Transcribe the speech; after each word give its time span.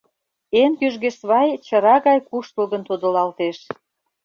Эн 0.61 0.71
кӱжгӧ 0.79 1.09
свай 1.17 1.49
чыра 1.65 1.95
гай 2.07 2.19
куштылгын 2.29 2.81
тодылалтеш. 2.87 3.57